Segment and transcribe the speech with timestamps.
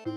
[0.00, 0.08] ថ្ងៃ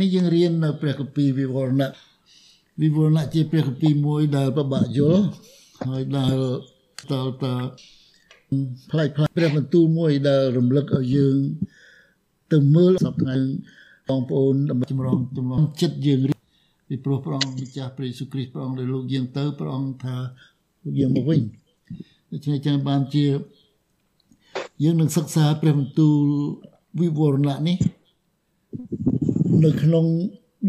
[0.00, 1.90] នេះយើងរៀននៅព្រះគម្ពីរវិវរណៈ
[2.82, 5.24] វិវរណៈជាព្រះគម្ពីរមួយដែលប្របាក់យល់
[5.86, 6.36] ហើយដែល
[7.12, 7.54] តើតើ
[8.90, 11.36] ផ្លែផ្លែព្រះបន្ទូលមួយដែលរំលឹកឲ្យយើង
[12.52, 13.46] ទៅមើលសប្តាហ៍
[14.08, 16.20] បងប្អូនដើម្បីចម្រងចម្រងចិត្តយើង
[16.94, 20.16] ពីព្រោះព្រះអង្គម្ចាស់ព្រះយេស៊ូវគ្រីស្ទព្រះអង្គដែលលោកយើងទៅព្រះអង្គថា
[20.82, 21.40] លោកយើងមកវិញ
[22.32, 23.26] ដូច្នេះចឹងបានជា
[24.82, 26.24] យើងនឹងសិក្សាព្រះបន្ទូល
[27.00, 27.78] វិវរណៈនេះ
[29.64, 30.06] នៅក្នុង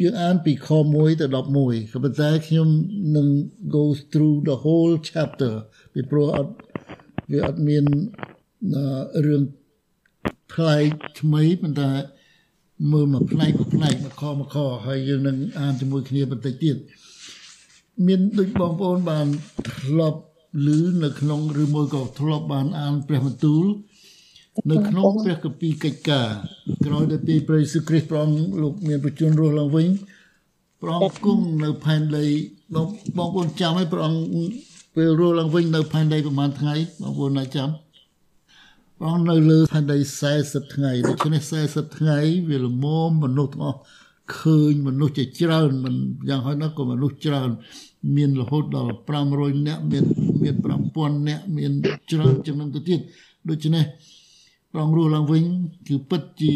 [0.01, 2.69] យើងអានពីខ1ទៅ11ក៏ប៉ុន្តែខ្ញុំ
[3.15, 3.27] នឹង
[3.75, 5.53] go through the whole chapter
[5.93, 6.53] ពីព្រោះអត់
[7.31, 7.85] វាអត់មាន
[9.25, 9.43] រឿង
[10.53, 11.91] ផ្លែកថ្មីប៉ុន្តែ
[12.91, 16.77] មើលមកផ្នែកមួយផ្នែកមកខមកខហើយយើងនឹងអានជាមួយគ្នាបន្តិចទៀត
[18.07, 19.27] មានដូចបងប្អូនបាន
[19.71, 20.19] ធ្លាប់
[20.65, 20.69] ឮ
[21.03, 23.65] នៅក្នុងឬមួយក៏ធ្លាប់បានអានព្រះបន្ទូល
[24.71, 26.29] នៅក្នុងព្រះគម្ពីរកិច្ចការ
[26.85, 29.87] ក្រោយទៅពីព្រះយេស៊ូវគ្រីស្ទព្រះអង្គលោកមានប្រជញ្ញរស់ឡើងវិញ
[30.81, 32.25] ព្រះអង្គគង់នៅផែនដី
[32.75, 34.21] បងបងប្អូនចាំឲ្យព្រះអង្គ
[34.95, 37.84] ពេលរស់ឡើងវិញនៅផែនដីប្រហែលថ្ងៃបងប្អូនណាចាំព្រះ
[39.03, 39.97] អង្គនៅលើផែនដី
[40.35, 42.17] 40ថ្ងៃដូច្នេះ40ថ្ងៃ
[42.49, 43.79] វាល្មមមនុស្សទាំងអស់
[44.37, 45.95] ឃើញមនុស្សជាច្រើនមិន
[46.29, 47.49] យ៉ាងហោចណាស់ក៏មនុស្សច្រើន
[48.15, 48.93] មានរហូតដល់
[49.29, 50.05] 500នាក់មាន
[50.41, 50.55] មាន
[50.91, 51.71] 5000នាក់មាន
[52.11, 52.99] ច្រើនចំណុចទៅទៀត
[53.49, 53.83] ដូច្នេះ
[54.71, 55.43] ព្រះអង្គរស់ឡើងវិញ
[55.87, 56.53] គឺពិតជា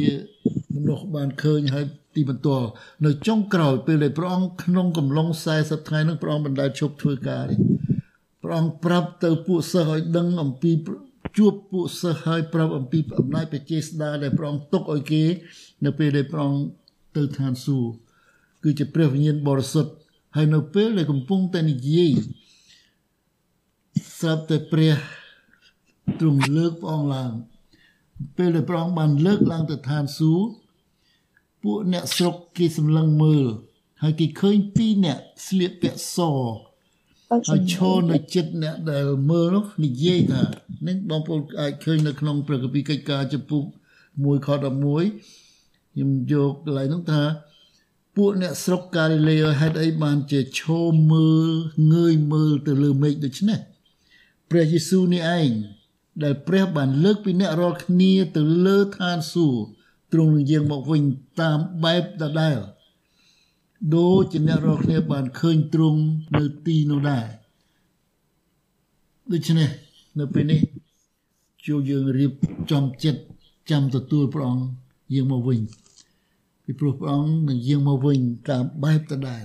[0.75, 2.67] មនុស្សបានឃើញហើយទីបន្ទាល់
[3.05, 7.59] នៅចុងក្រោយពេលដែលព្រះអង្គក្នុងកំឡុង40ថ្ងៃនឹងព្រះអង្គបណ្ដៅឈប់ធ្វើការនេះ
[8.43, 10.71] ព្រះអង្គប្រាប់ទៅពួកសិស្សឲ្យដឹងអំពី
[11.39, 15.23] ជួបពួកសិស្សឲ្យប្រាប់អំពីអំណាចព្រះចេស្តាដែលព្រះអង្គទុកឲ្យគេ
[15.85, 16.63] នៅពេលដែលព្រះអង្គ
[17.15, 17.93] ទៅឋានសួគ៌
[18.63, 19.91] គឺជាព្រះវិញ្ញាណបរិសុទ្ធ
[20.35, 22.11] ហើយនៅពេលដែលកំពុងតែនិយាយ
[24.19, 24.95] ស្រាប់តែព្រះ
[26.19, 27.31] ទ្រង់លើកព្រះអង្គឡើង
[28.37, 30.49] ពេលដែលព្រះអង្គបានលើកឡើងទៅឋានសួគ៌
[31.63, 33.45] ពួកអ្នកស្រុកគេសម្លឹងមើល
[34.01, 35.17] ហើយគេឃើញពីរអ្នក
[35.47, 36.17] ស្លៀកពាក់ស
[37.31, 40.43] ហើយឈរនៅចិត្តអ្នកដែលមើលនោះនិយាយថា
[40.87, 43.63] នេះបងប្អូនអាចឃើញនៅក្នុងព្រះគម្ពីរកិច្ចការចំពុក
[44.05, 47.23] 1ខ11ខ្ញុំយកកន្លែងនោះថា
[48.15, 51.49] ពួកអ្នកស្រុកកាលីលេហេតុអីបានជាឈរមើល
[51.93, 53.59] ងើយមើលទៅលើមេឃដូច្នេះ
[54.49, 55.51] ព្រះយេស៊ូវនេះឯង
[56.23, 59.63] ដែលព្រះបានលើកពីអ្នករាល់គ្នាទៅលើឋានសួគ៌
[60.11, 61.03] ទ្រង់នឹងយាងមកវិញ
[61.41, 62.57] តាមបែបដដែល
[63.95, 66.01] ដូចជាអ្នករាល់គ្នាបានឃើញទ្រង់
[66.37, 67.25] នៅទីនោះដែរ
[69.31, 69.69] ដូច្នេះ
[70.19, 70.61] នៅពេលនេះ
[71.65, 72.31] ជួយយើងរៀប
[72.71, 73.21] ចំចិត្ត
[73.69, 74.65] ចាំទទួលព្រះអង្គ
[75.13, 75.59] យាងមកវិញ
[76.63, 78.19] ពីព្រោះព្រះអង្គនឹងយាងមកវិញ
[78.49, 79.43] តាមបែបដដែល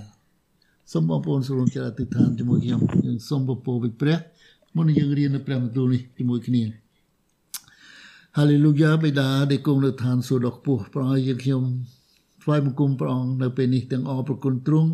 [0.93, 4.17] សូមបងប្អូនសូមចូលអធិដ្ឋានជាមួយខ្ញុំយើងសូមពពវិព្រះ
[4.75, 6.63] មុននឹងយើងរៀននៅព្រះបន្ទូលនេះជាមួយគ្នា
[8.37, 11.63] ហាឡេលូយ៉ាបិតាដែលគង់នៅឋានសួគ៌ដ៏ខ្ពស់ព្រះអង្គយើងខ្ញុំ
[12.45, 14.91] ថ្វាយបង្គំព្រះអង្គនៅពេលនេះទាំងអរប្រគុណទ្រង់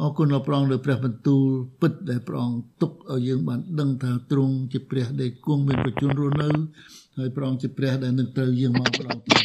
[0.00, 1.44] អរគុណដល់ព្រះអង្គលើព្រះបន្ទូល
[1.80, 6.48] ពិតដែលព្រះអង្គទុកឲ្យយើងបានដឹងថាទ្រង់ជាព្រះដែលគង់មានប្រជញ្ញរស់នៅ
[7.18, 9.42] ហើយព្រះអង្គជាព្រះដែលនឹងត្រូវយើងមកប្រងទៀត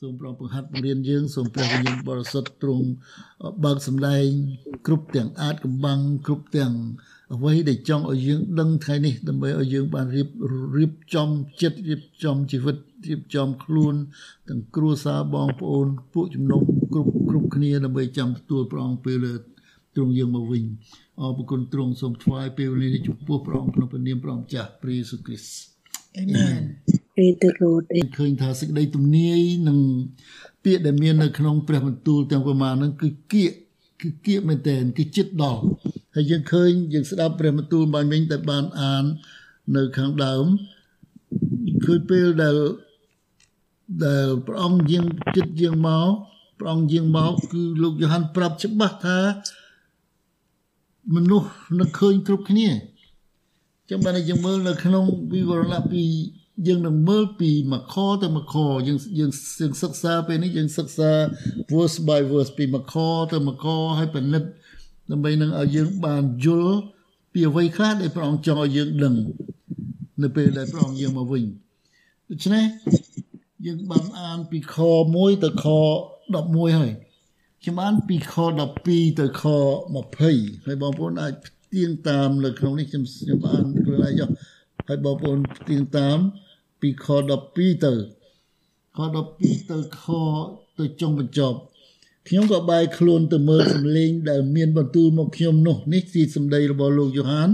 [0.00, 2.86] សូមព្រះអង្គបង្ហាត់បង្រៀនយើងសូមព្រះវិញ្ញាណបរិសុទ្ធទ្រង់
[3.64, 4.26] បើកសម្ដែង
[4.86, 6.72] គ្រប់ទាំងអាចកំបាំងគ្រប់ទាំង
[7.34, 10.28] អ្វីដែលចង់ឲ្យយើងដឹងថ្ងៃនេះដើម្បីឲ្យយើងបានរៀប
[10.76, 11.28] រៀបចំ
[11.62, 12.76] ចិត្តរៀបចំជីវិត
[13.08, 13.94] រៀបចំខ្លួន
[14.48, 16.62] ទាំងគ្រួសារបងប្អូនពួកជំនុំ
[16.94, 19.24] គ្រប់គ្រប់គ្នាដើម្បីចាំទទួលព្រះអង្គពេល
[19.94, 20.64] ទ្រង់យើងមកវិញ
[21.20, 25.72] អរគុណទ្រង់សូមថ្វាយពេលវេលានេះចំពោះព្រះអង្គក្នុងព្រះនាមព្រះម្ចាស់ព្រះយេស៊ូវគ្រីស្ទ
[26.18, 26.62] អាមែន
[27.14, 27.84] Praise the Lord
[28.18, 29.78] ឃើញថាសេចក្តីទំនាយនិង
[30.64, 33.52] ពាក្យដែលមាននៅក្នុងព្រះបន្ទូលទាំងប្រមាណហ្នឹងគឺគៀក
[34.02, 35.62] គឺគៀកមែនតើគឺចិត្តដល់
[36.14, 39.04] ហើយយើងឃើញយើងស្ដាប់ព្រះបន្ទូលបានវិញតែបានអាន
[39.76, 40.44] នៅខាងដើម
[41.86, 42.56] គឺពេលដែល
[44.04, 45.04] ដែលព្រះអង្គយាង
[45.36, 46.31] ចិត្តយាងមក
[46.62, 49.18] ព្រះអង្គយាងមកគឺលោកយ៉ូហានប្រាប់ច្បាស់ថា
[51.14, 51.48] មនុស្ស
[51.78, 52.68] នឹងឃើញគ្រប់គ្នា
[53.90, 56.02] ចឹងបានយើងមើលនៅក្នុងវិវរណៈពី
[56.66, 58.54] យើងនឹងមើលពីមួយខទៅមួយខ
[58.88, 59.30] យើងយើង
[59.82, 61.10] សិក្សាពេលនេះយើងសិក្សា
[61.72, 62.94] verse by verse ពីមួយខ
[63.32, 64.48] ទៅមួយខឲ្យពិនិត្យ
[65.10, 66.78] ដើម្បីនឹងឲ្យយើងបានយល់
[67.32, 69.14] ពីអ្វីខ្លះដែលព្រះអង្គចង់ឲ្យយើងដឹង
[70.22, 71.44] នៅពេលដែលព្រះអង្គយើងមកវិញ
[72.30, 72.64] ដូច្នេះ
[73.66, 74.76] យើងបានអានពីខ
[75.10, 75.66] 1ទៅខ
[76.30, 76.92] 11ហើយ
[77.62, 78.34] ខ្ញុំអានពីខ
[78.76, 79.44] 12ទៅខ
[80.04, 84.28] 20ហើយបងប្អូនអាចផ្ទៀងតាមនៅក្នុងនេះខ្ញុំខ្ញុំអានខ្លួនឯងចុះ
[84.88, 86.18] ហើយបងប្អូនផ្ទៀងតាម
[86.80, 87.06] ពីខ
[87.46, 87.92] 12ទៅ
[88.96, 88.98] ខ
[89.36, 90.04] 12ទៅខ
[90.78, 91.58] ទៅចុងបញ្ចប់
[92.28, 97.50] ខ្ញុំក៏បាយខ្លួនទៅមើលសម្លេងដែលមានបន្ទូលមកខ្ញុំនោះនេះជាសម្ដីរបស់លោកយូហាន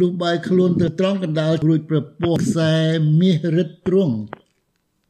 [0.00, 2.74] លុះបាយខ្លួនទៅត្រង់កណ្ដាលរួចប្រពោះខ្សែ
[3.20, 4.16] មាសរិទ្ធទ្រង់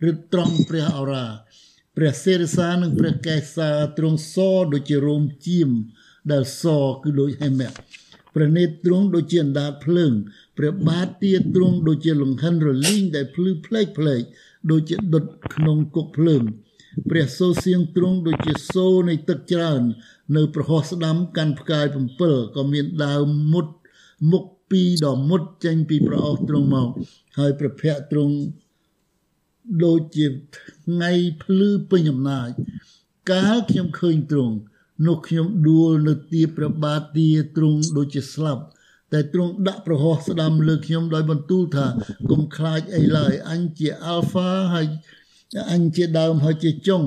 [0.06, 1.26] រិទ្ធត្រង់ព្រះអរា
[1.96, 4.36] ព្រះសេរសានិងព្រះកេសាទ្រង់ស
[4.72, 5.70] ដូចជារោមជាម
[6.32, 6.64] ដែលស
[7.02, 7.70] គឺដូចហេមៈ
[8.34, 10.12] ព្រះនេត្រទ្រង់ដូចជាអណ្ដាតភ្លើង
[10.58, 14.22] ព្រះបាទទាទ្រង់ដូចជាលង្ហិនរលីងដែលភ្លឺផ្លេកផ្លេក
[14.70, 15.24] ដូចជាដុត
[15.54, 16.42] ក្នុងគុកភ្លើង
[17.10, 19.82] ព្រះសូរសៀងទ្រង់ដូចជាសូរនៃទឹកច្រើន
[20.36, 21.86] នៅប្រហោះស្ដាំកាន់ផ្កាយ
[22.20, 23.66] 7ក៏មានដើមមុត
[24.32, 26.88] មុខពីរដ៏មុតចេញពីប្រអស់ទ្រង់មក
[27.38, 28.34] ហើយព្រះភ័ក្រទ្រង់
[29.84, 30.26] ដូចជា
[30.86, 31.12] ថ្ងៃ
[31.42, 32.48] ភ្លឺពេញអំណាច
[33.30, 34.54] កាលខ្ញុំឃើញទ្រង់
[35.06, 38.62] នោះខ្ញុំដួលនៅទីព្រះបាទទាទ្រង់ដូចជាស្លាប់
[39.12, 41.86] តែទ្រង់ដាក់ប្រហោះស្ដាំលើខ្ញុំដោយបន្ទូលថា
[42.30, 44.86] កុំខ្លាចអីឡើយអញជាអាល់ហ្វាហើយ
[45.72, 47.02] អញជាដើមហើយជាចុង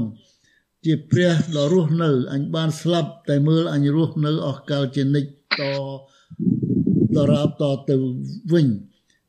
[0.86, 5.62] ជាព្រះដ៏រស់នៅអញបានស្លាប់តែមើលអញរស់នៅអស់កលជានិច្ចត
[7.18, 7.96] ដរាបតទៅ
[8.54, 8.68] វិញ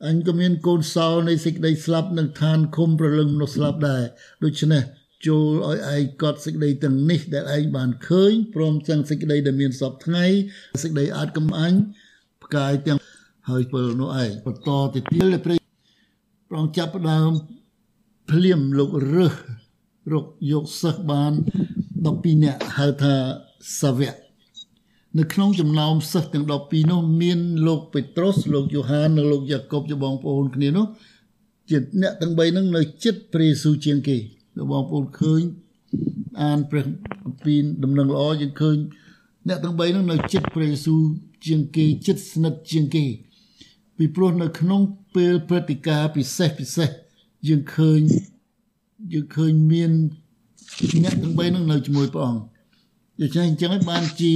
[0.05, 4.03] អញក៏មានកូនសោនៃសេចក្តីស្លាប់នឹងឋានឃុំប្រលឹងមនុស្សស្លាប់ដែរ
[4.45, 4.83] ដូច្នេះ
[5.27, 10.27] ចូលឲ្យឯងកត់សេចក្តីទាំងនេះដែលឯងបានឃើញព្រមទាំងសេចក្តីដែលមានសពថ្ងៃ
[10.83, 11.79] សេចក្តីអាចកំអាញ់
[12.45, 12.99] ផ្កាយទាំង
[13.49, 15.59] ហើយពលនោះឯងបន្តទៅទៀតព្រះ
[16.51, 17.33] ប្រងចាប់ដើម
[18.31, 19.35] ភ្លាមលោករើស
[20.13, 21.33] រកយកសិស្សបាន
[21.89, 23.15] 12នាក់ហៅថា
[23.81, 24.15] សាវក
[25.19, 30.87] នៅក្នុងចំណោមសិស្សទាំង12នោះមានលោកពេត្រុសលោកយូហាននិងលោកយ៉ាកុបជាបងប្អូនគ្នានោះ
[31.71, 34.17] ជាអ្នកទាំង3នឹងនៅចិត្តព្រះយេស៊ូវជាងគេ
[34.71, 35.41] បងប្អូនឃើញ
[36.43, 36.85] អានព្រះ
[37.45, 37.55] ពី
[37.85, 38.77] ដំណឹងល្អយើងឃើញ
[39.49, 41.01] អ្នកទាំង3នោះនៅចិត្តព្រះយេស៊ូវ
[41.47, 43.05] ជាងគេចិត្តស្និទ្ធជាងគេ
[43.97, 44.81] ពីព្រោះនៅក្នុង
[45.15, 46.91] ពេលព្រឹត្តិការណ៍ពិសេសពិសេស
[47.49, 48.01] យើងឃើញ
[49.12, 49.91] យើងឃើញមាន
[51.05, 52.43] អ្នកទាំង3នោះនៅជាមួយព្រះអង្គ
[53.21, 54.35] ដូច្នេះអញ្ចឹងបានជា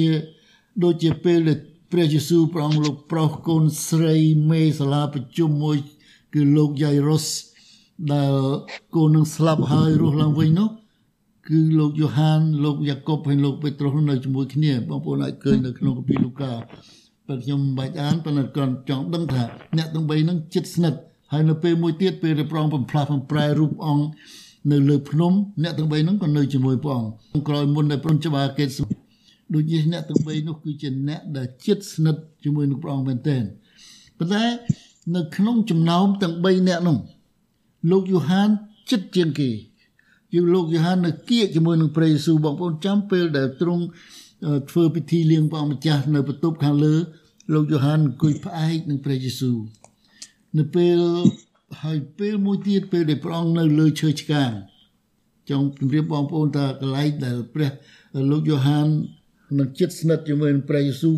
[0.83, 1.59] ដូចជាពេលដែល
[1.93, 4.17] ព្រះយេស៊ូវព្រះអង្គលោកប្រុសកូនស្រី
[4.51, 5.77] មេសាលាប្រជុំមួយ
[6.35, 7.27] គឺលោកយ៉ៃរុស
[8.13, 8.35] ដែល
[8.97, 10.69] កូននឹងស្លាប់ហើយរស់ឡើងវិញនោះ
[11.49, 16.53] គឺលោកយ៉ូហានលោកយ៉ាកុបហើយលោកពេត្រុសនៅជាមួយគ្នាបងប្អូនអាចឃើញនៅក្នុងកាពីលូកា
[17.29, 19.43] តែខ្ញុំមិនបាច់អានប៉ុន្តែគ្រាន់ចង់ដឹងថា
[19.77, 21.01] អ្នកទាំង3ហ្នឹងចិត្តស្និទ្ធ
[21.33, 24.05] ហើយនៅពេលមួយទៀតពេលដែលព្រះអង្គបំផ្លាស់បំប្រែរូបអង្គ
[24.71, 25.33] នៅលើភ្នំ
[25.63, 28.69] អ្នកទាំង3ហ្នឹងក៏នៅជាមួយព្រះអង្គក្រោយមុនដែលព្រះច្បាកេត
[29.55, 33.45] ដូចជាអ្នកទាំង3នោះគឺជាអ្នកដែលចិត្តស្និទ្ធជាមួយនឹងព្រះអង្គមែនទែន
[34.19, 34.45] ប៉ុន្តែ
[35.15, 36.99] នៅក្នុងចំណោមទាំង3អ្នកនោះ
[37.91, 38.49] លោកយូហាន
[38.91, 39.51] ចិត្តជាងគេ
[40.35, 43.85] យើងលោកយូហាននៅគៀកជាមួយនឹងព្រះយេស៊ូវបងប្អូនចាំពេលដែលទ្រង់
[44.71, 46.95] ធ្វើពិធីលៀងព្រះម្ចាស់នៅបន្ទប់ខាងលើ
[47.55, 49.59] លោកយូហានអង្គុយផ្អែកនឹងព្រះយេស៊ូវ
[50.59, 50.99] នៅពេល
[51.83, 54.51] ហើយពេលមួយទៀតពេលដែលព្រះអង្គនៅលើឈើឆ្កាង
[55.51, 57.71] ចង់ជម្រាបបងប្អូនថាកន្លែងដែលព្រះ
[58.31, 58.87] លោកយូហាន
[59.59, 61.17] នឹងចិត្តស្និទ្ធជាមួយនឹងព្រះយេស៊ូវ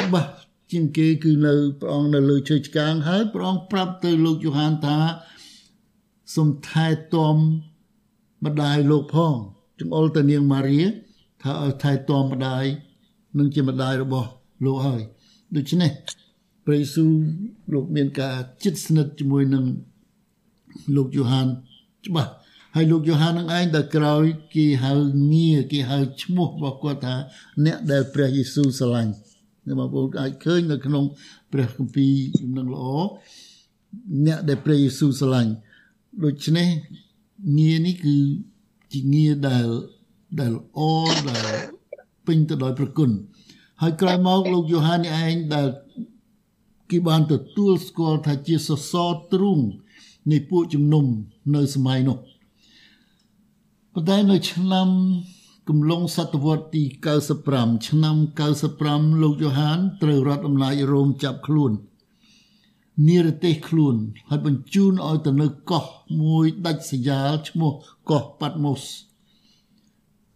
[0.00, 0.30] ច្បាស់
[0.72, 4.98] ជាងគេគឺនៅព្រះអង្គនៅលើឈើឆ្កាងហើយព្រះអង្គប្រាប់ទៅលោកយូហានថា
[6.34, 7.36] សូមថែទាំ
[8.46, 9.34] ម្ដាយលោកផង
[9.78, 10.78] ចង្អុលទៅនាងម៉ារី
[11.42, 12.64] ថាឲ្យថែទាំម្ដាយ
[13.38, 14.28] នឹងជាម្ដាយរបស់
[14.64, 15.00] លោកហើយ
[15.56, 15.90] ដូច្នេះ
[16.64, 17.12] ព្រះយេស៊ូវ
[17.72, 19.64] លោកមានការចិត្តស្និទ្ធជាមួយនឹង
[20.96, 21.46] លោកយូហាន
[22.06, 22.30] ច្បាស់
[22.78, 24.24] ហើយលោកយូហាននឹងឯងដែលក្រោយ
[24.54, 24.92] គេហៅ
[25.32, 27.14] ងារគេហៅឈ្មោះរបស់គាត់ថា
[27.64, 29.12] អ្នកដែលព្រះយេស៊ូវស្រឡាញ់
[29.66, 31.04] នៅបងប្អូនអាចឃើញនៅក្នុង
[31.52, 32.86] ព្រះគម្ពីរដំណឹងល្អ
[34.26, 35.52] អ្នកដែលព្រះយេស៊ូវស្រឡាញ់
[36.24, 36.68] ដូច្នេះ
[37.58, 38.16] ងារនេះគឺ
[38.92, 39.66] ជាងារដែល
[40.40, 40.80] ដែលអ
[41.30, 41.46] ដែល
[42.26, 43.10] ពេញទៅដោយប្រគុណ
[43.82, 45.68] ហើយក្រោយមកលោកយូហាននេះឯងដែល
[46.90, 49.60] គេបានទទួលស្គាល់ថាជាសសរទ្រូង
[50.30, 51.04] នៃពួកជំនុំ
[51.54, 52.18] នៅសម័យនោះ
[53.98, 54.88] ប៉ុន្តែនៅឆ្នាំ
[55.68, 56.82] កំឡុងសតវត្សទី
[57.34, 58.16] 95ឆ្នាំ
[58.68, 61.72] 95លោកយ៉ូហានត្រូវរដ្ឋអំណាចរ៉ូមចាប់ខ្លួន
[63.08, 63.94] និរទេសខ្លួន
[64.28, 65.84] ហើយបញ្ជូនឲ្យទៅនៅកោះ
[66.22, 67.72] មួយដាច់ស្រយាលឈ្មោះ
[68.10, 68.84] កោះប៉ាត់ម៉ូស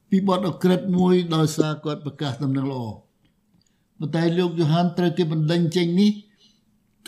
[0.09, 2.83] ពីបទអក្រិតមួយដោយសារគាត់ប្រកាសដំណឹងល្អ
[3.99, 6.11] ប៉ុន្តែលោកយ៉ូហានត្រូវគេបណ្ដេញចេញនេះ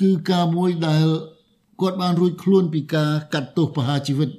[0.00, 1.06] គឺការមួយដែល
[1.80, 4.30] គាត់បានរួចខ្លួនពីការកាត់ទោសប្រហារជីវិត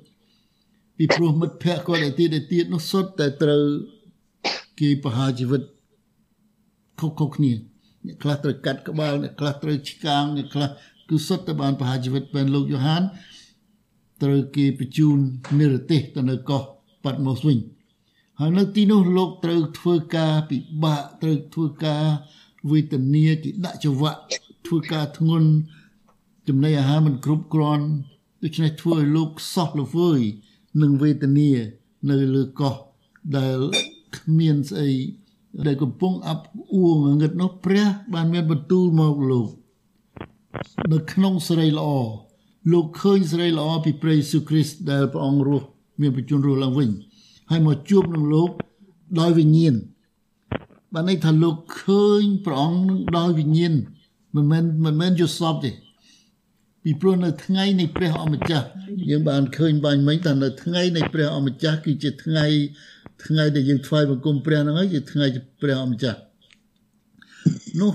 [0.98, 3.64] ពីព្រោះមិត្តភ័ក្តិគាត់ឯទៀតឯទៀតនោះសុទ្ធតែត្រូវ
[4.80, 5.62] គេប្រហារជីវិត
[7.00, 7.52] ខុសៗគ្នា
[8.06, 10.70] អ្នកខ្លះត្រូវកាត់ក្បាលអ្នកខ្លះត្រូវឆ្កាងអ្នកខ្លះ
[11.10, 13.04] គឺសុទ្ធតែបានប្រហារជីវិតពេលលោកយ៉ូហាន
[14.24, 15.18] ត្រូវគេបញ្ជូន
[15.60, 16.62] និរទេសទៅនៅកោះ
[17.04, 17.58] ប៉ាត់ម៉ូសវិញ
[18.40, 22.04] ហើយនៅទីនោះលោកត្រូវធ្វើការពិបាកត្រូវធ្វើការ
[22.72, 24.20] វេទនាគេដាក់ចង្វាក់
[24.68, 25.50] ធ្វើការធ្ងន់
[26.48, 27.86] ចំណីអាហារមិនគ្រប់គ្រាន់
[28.44, 30.20] ដូច្នេះធ្វើឲ្យលោកសោះល្វើយ
[30.82, 31.50] នឹងវេទនា
[32.10, 32.76] នៅលើកោះ
[33.38, 33.60] ដែល
[34.18, 34.92] គ្មានស្អី
[35.66, 39.50] ដែលកំពុងអាប់អួងងឹតនោះព្រះ បានមានបន្ទូលមកលោក
[40.92, 41.90] នៅក្នុងសេរីល្អ
[42.72, 45.68] លោកឃើញសេរីល្អពីព្រះយេស៊ូវគ្រីស្ទដែលព្រះអង្គរស់
[46.02, 46.90] មានបញ្ជនរស់ឡើងវិញ
[47.50, 48.50] ហើយមកជួបនឹងលោក
[49.20, 49.76] ដោយវិញ្ញាណ
[50.94, 53.74] បានន័យថាលោកឃើញព្រះអង្គនឹងដោយវិញ្ញាណ
[54.36, 55.72] មិនមែនមិនមែនយល់សពទេ
[56.84, 58.68] ពីព្រោះនៅថ្ងៃនៃព្រះអម្ចាស់
[59.10, 62.46] យើងបានឃើញបាញ់មិញថានៅថ្ងៃនៃព្រះអម្ចាស់គឺជាថ្ងៃ
[63.26, 65.26] ថ្ងៃដែលយើងថ្វាយបង្គំព្រះហ្នឹងហើយជាថ្ងៃ
[65.62, 66.20] ព្រះអម្ចាស់
[67.80, 67.94] នោះ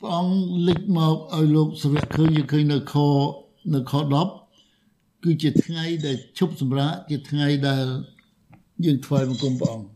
[0.00, 2.94] ព្រះអង្គលេចមកឲ្យលោកសាវកឃើញយើងឃើញនៅខ
[3.74, 3.92] នៅខ
[4.58, 7.84] 10គឺជាថ្ងៃដែលឈប់សម្រាកជាថ្ងៃដែល
[8.84, 9.88] យើងថ្វាយបង្គំព្រះអង្គ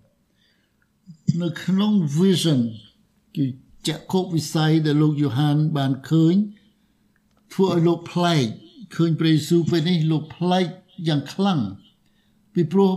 [1.42, 2.60] នៅក្នុង vision
[3.36, 3.44] គឺ
[3.88, 6.34] ចក្ខុវិស័យដែលលោកយូហានបានឃើញ
[7.52, 8.46] ធ្វើឲ្យលោកប្លែក
[8.94, 10.66] ឃើញព្រះយេស៊ូវពេលនេះលោកប្លែក
[11.08, 11.60] យ៉ាងខ្លាំង
[12.54, 12.92] ពីព្រោះ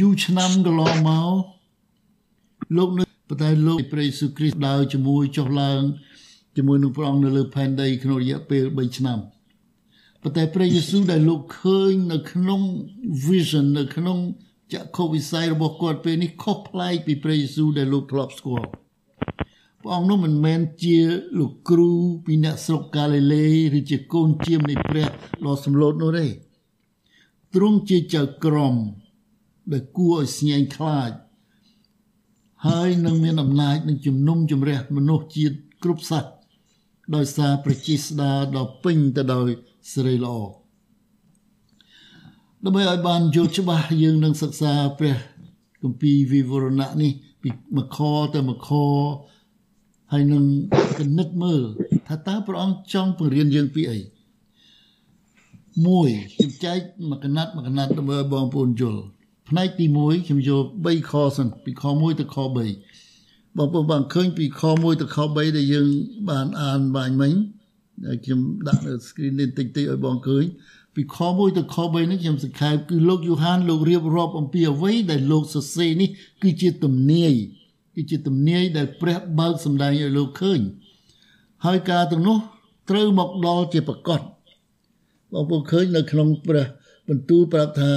[0.00, 1.34] យូរឆ្នាំកន្លងមក
[2.76, 5.82] លោកនៅប៉ុន្តែលោកព្រះយេស៊ូវគ្រីស្ទដើរជាមួយចុះឡើង
[6.56, 9.18] ជាមួយនឹងព្រះអង្គនៅលើផែនដីក្នុងរយៈពេល3ឆ្នាំ
[10.22, 12.60] ប៉ុន្តែព្រះយេស៊ូវដែលលោកឃើញនៅក្នុង
[13.26, 14.18] vision នៅក្នុង
[14.74, 18.68] ចក្ខុវិស័យរបស់គាត់ពេលនេះខុសប្លែកពីព្រះយេស៊ូវដែលលោកធ្លាប់ស្គាល់
[19.84, 20.98] ព្រះអង្គនោះមិនមែនជា
[21.38, 21.92] លោកគ្រូ
[22.24, 23.46] ពីអ្នកស្រុកកាលីលេ
[23.78, 25.06] ឬជាកូនជាមនៃព្រះ
[25.44, 26.26] ដ៏សម្លូតនោះទេ
[27.54, 28.74] ទ្រង់ជាចៅក្រម
[29.72, 31.10] ដែលគួរឲ្យស្ញែងខ្លាច
[32.66, 36.24] ហើយនឹងមានអំណាចនឹងជំនុំជម្រះមនុស្សជាតិគ្រប់សាស
[37.14, 39.48] ដោយសារប្រជាស្ដារដ៏ពេញទៅដោយ
[39.92, 40.34] សេរីល្អ
[42.64, 45.16] ដើម្បីឲ្យបានយល់ច្បាស់យើងនឹងសិក្សាព្រះ
[45.82, 47.12] គម្ពីរវិវរណៈនេះ
[47.42, 47.98] ពីមួយខ
[48.34, 48.70] ទៅមួយខ
[50.12, 50.44] ហើយនឹង
[50.98, 51.62] គណិតមើល
[52.08, 53.98] ថាតើព្រះអង្គចង់បង្រៀនយើងពីអី
[55.86, 59.02] មួយខ្ញុំចែកមួយកណាត់មួយកណាត់ដើម្បីឲ្យបងប្អូនយល់
[59.48, 65.86] ផ្នែកទី1ខ្ញុំយក3ខសិនពីខ1ទៅខ3បងប្អូនបានឃើញពីខ1ទៅខ3ដែលយើង
[66.30, 67.32] បានអានបាញ់មិញ
[68.04, 70.44] ដែលខ្ញុំដាក់នៅ screen នេះតិចតិចឲ្យបងឃើញ
[70.94, 76.08] ពីខ1ទៅខ3នេះខ្ញុំសង្ខេបគឺលោកយូហានលោករៀបរាប់អំពីអ្វីដែលលោកសរសេរនេះ
[76.42, 77.34] គឺជាទំនាយ
[77.94, 80.60] គឺជាទំនាយដែលព្រះបើកសម្ដែងឲ្យលោកឃើញ
[81.64, 82.38] ហើយការទាំងនោះ
[82.90, 84.20] ត្រូវមកដល់ជាប្រកប
[85.32, 86.66] បងប្អូនឃើញនៅក្នុងព្រះ
[87.08, 87.92] បន្ទូលប្រាប់ថា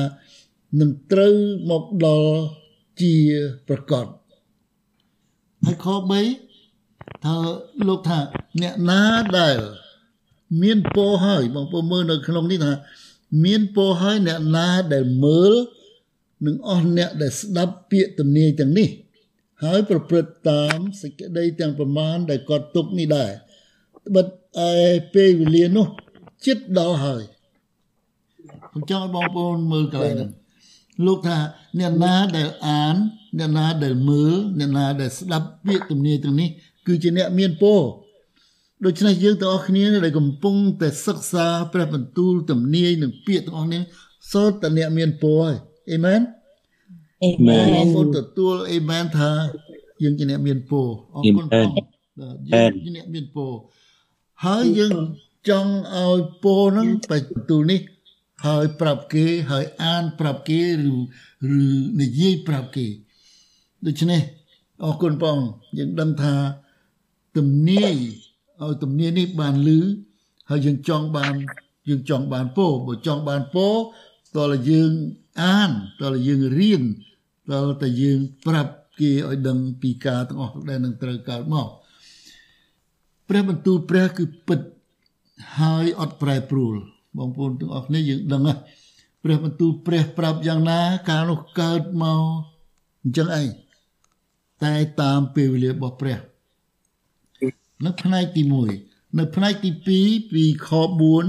[0.80, 1.36] នឹងត្រូវ
[1.70, 2.34] មកដល់
[3.02, 3.14] ជា
[3.68, 4.06] ប្រកប
[5.66, 5.88] ហើយខ
[6.56, 7.36] 3ថា
[7.88, 8.20] លោកថា
[8.62, 9.02] អ្នកណា
[9.38, 9.58] ដែល
[10.62, 12.74] មានពរហើយបងប្អូនមើលនៅក្នុងនេះថា
[13.46, 15.54] មានពរហើយអ្នកណាដែលមើល
[16.46, 18.90] នឹងអស់អ្នកដែលស្ដាប់ពាក្យទំនាយទាំងនេះ
[19.64, 23.32] ហើយប្រព្រឹត្តតាមសេចក្តីទាំងប្រមាណដែលគាត់ទុកនេះដែរ
[24.16, 24.28] បិទ
[24.70, 24.72] ឯ
[25.14, 25.88] ពេលវេលានោះ
[26.46, 27.24] ចិត្តដល់ហើយ
[28.72, 30.32] ខ្ញុំចង់ឲ្យបងប្អូនមើលកន្លែងហ្នឹង
[31.06, 31.38] លោកថា
[31.80, 32.96] អ្នកណាដែលអាន
[33.38, 36.50] អ្នកណាដែលមើលអ្នកណាដែលស្ដាប់ពាក្យទំនាយទាំងនេះ
[36.88, 37.82] គឺជាអ្នកមានពរ
[38.86, 43.82] ដូច្នេះយើងទាំងអស់គ្នាដែលកំពុងតែសិក្សាព្រះបន្ទូលទំនាយនិងពាក្យទាំងអស់នេះ
[44.32, 45.56] សូត្រតែអ្នកមានពរហើយ
[45.92, 46.20] អេមែន
[47.24, 49.32] អេមែនបងប្អូនទទួលអេមែនថា
[50.04, 51.70] យើងជាអ្នកមានពរអរគុណផង
[52.50, 53.52] យើងជាអ្នកមានពរ
[54.46, 54.94] ហើយយើង
[55.50, 57.82] ចង់ឲ្យពរហ្នឹងបន្ទូលនេះ
[58.46, 60.96] ហើយប្រាប់គេហើយអានប្រាប់គេឬ
[61.60, 61.64] ឬ
[62.02, 62.88] និយាយប្រាប់គេ
[63.86, 64.22] ដូច្នេះ
[64.84, 65.38] អរគុណបង
[65.78, 66.36] យើងដឹងថា
[67.38, 67.96] ទំនាយ
[68.62, 69.80] ឲ្យទំនាយនេះបានលឺ
[70.50, 71.34] ហើយយើងចង់បាន
[71.90, 73.68] យើងចង់បានពោបើចង់បានពោ
[74.38, 74.92] តើយើង
[75.42, 76.84] អានតើយើងរៀន
[77.52, 81.68] តើតែយើងប្រាប់គេឲ្យដឹងពីការទាំងអស់ដែលនឹងត្រូវកើតមក
[83.30, 84.60] ព្រះបន្ទូលព្រះគឺពិត
[85.60, 86.76] ហើយអត់ប្រែប្រួល
[87.18, 88.54] បងប្អូនទាំងអស់គ្នាយើងដឹងណា
[89.24, 90.80] ព្រះបន្ទូលព្រះប្រាប់យ៉ាងណា
[91.10, 92.24] ការនោះកើតមក
[93.04, 93.48] អញ្ចឹងឯង
[94.64, 96.18] តែតាមពេលវេលារបស់ព្រះ
[97.86, 98.42] នៅផ្នែកទី
[98.80, 99.70] 1នៅផ្នែកទី
[100.02, 100.70] 2ពីខ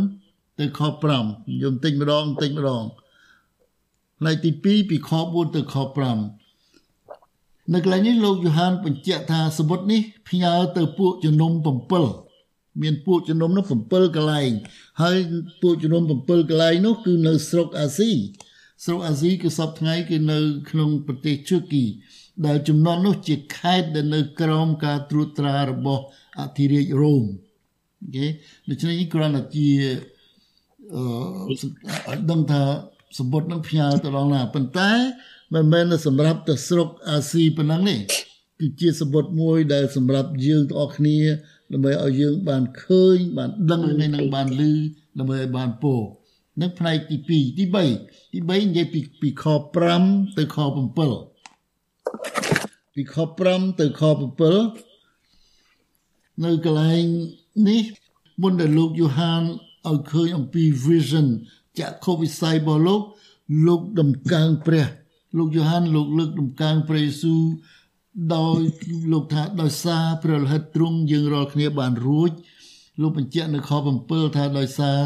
[0.01, 0.81] 4ទៅខ
[1.21, 2.85] 5យើងតិចម្ដងតិចម្ដង
[4.19, 5.75] ផ្នែកទី2ពីខ4ទៅខ
[6.55, 11.53] 5នៅកន្លែងនេះលោកយូហានបញ្ជាក់ថាសមុទ្រនេះផ្ញើទៅពួកជំនុំ
[12.17, 14.51] 7មានពួកជំនុំនោះ7កន្លែង
[15.03, 15.17] ហើយ
[15.63, 18.11] ពួកជំនុំ7កន្លែងនោះគឺនៅស្រុកអាស៊ី
[18.85, 20.39] ស្រុកអាស៊ីគឺសពថ្ងៃគឺនៅ
[20.71, 21.85] ក្នុងប្រទេសជឺគី
[22.47, 26.03] ដែលចំនួននោះជាខេត្តដែលនៅក្រោមការត្រួតត្រារបស់
[26.39, 27.25] អធិរាជរ៉ូម
[28.03, 28.27] អូខេ
[28.69, 29.69] ដូច្នេះគ្រាន់តែជា
[30.95, 32.63] អឺដឹងថា
[33.19, 34.91] សម្បត្តិនឹងផ្ញើទៅដល់ណាប៉ុន្តែ
[35.55, 37.97] មិនមែនសម្រាប់តែស្រុកអាស៊ីប៉ុណ្ណឹងទេ
[38.59, 41.19] គឺជាសម្បត្តិមួយដែលសម្រាប់យើងទាំងអស់គ្នា
[41.73, 44.63] ដើម្បីឲ្យយើងបានឃើញបានដឹងថ្ងៃនឹងបានឮ
[45.19, 45.95] ដើម្បីឲ្យបានពោ
[46.61, 47.65] និងផ្នែកទី2ទី3ទី
[48.47, 49.45] 3និយាយពីពីខ
[49.91, 50.69] 5ទៅខ7
[52.95, 53.17] ពីខ
[53.49, 54.03] 5ទៅខ
[54.87, 57.05] 7នៅកន្លែង
[57.69, 57.83] នេះ
[58.43, 59.43] មុនដែលលោកយូហាន
[59.89, 61.27] ឲ្យឃើញអំពី vision
[61.81, 63.03] ចក្ខុវិស័យរបស់លោក
[63.67, 64.87] លោកដំកើងព្រះ
[65.37, 67.43] លោកយូហានលោកលើកដំកើងព្រះយេស៊ូវ
[68.35, 68.61] ដោយ
[69.13, 72.31] លោកថាដោយសារព្រះលិតទ្រង់យើងរាល់គ្នាបានរួច
[73.01, 73.71] លោកបញ្ជាក់នៅខ
[74.05, 75.01] 7ថាដោយសារ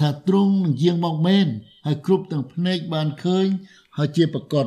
[0.00, 1.46] ថាទ្រង់នឹងយាងមកមែន
[1.86, 3.46] ហើយគ្រប់ទាំងភ្នែកបានឃើញ
[3.96, 4.66] ហើយជាប្រកប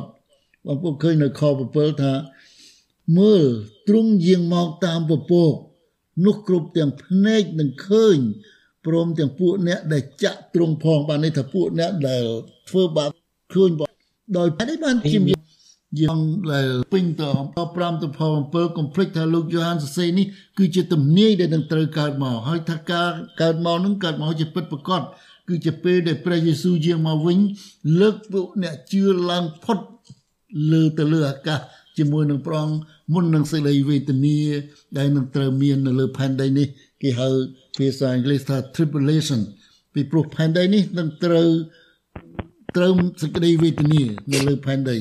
[0.66, 2.12] បងប្អូនឃើញនៅខ7ថា
[3.18, 3.44] មើល
[3.88, 5.54] ទ្រង់យាងមកតាមពពក
[6.24, 8.18] នោះគ្រប់ទាំងភ្នែកនឹងឃើញ
[8.86, 12.24] ព្រមទាំងពួកអ្នកដែលចាក់ទ្រង់ផងបានន័យថាពួកអ្នកដែល
[12.68, 13.10] ធ្វើបាប
[13.54, 13.70] ឃើញ
[14.38, 15.18] ដោយតែបានជា
[16.00, 16.20] យើង
[16.52, 18.06] ដែលពេញទៅ5ទៅ
[18.50, 20.26] 7កុំភ្លេចថាលោកយូហានសរសេរនេះ
[20.58, 23.08] គឺជាទំនាយដែលនឹងត្រូវកើតមកហើយថាការ
[23.40, 25.02] កើតមកនឹងកើតមកជាពិតប្រកប
[25.48, 27.38] គឺជាពេលដែលព្រះយេស៊ូវយាងមកវិញ
[28.00, 29.78] លើកពួកអ្នកជឿឡើងផុត
[30.72, 31.60] លើទៅលើអាកាស
[31.98, 32.76] ជាមួយនឹងព្រះអង្គ
[33.12, 34.38] មុននឹងសេចក្តីវេទនា
[34.98, 36.66] ដែលនឹងត្រូវមាននៅលើផែនដីនេះ
[37.02, 37.28] គេហៅ
[37.78, 39.40] ភាសាអង់គ្លេសថា tribulation
[39.94, 41.48] ពីព្រោះផែនដីនេះនឹងត្រូវ
[42.76, 44.96] ត្រូវសេចក្តីវេទនានៅលើផែនដី